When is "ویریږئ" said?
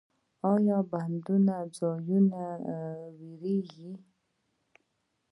3.19-3.93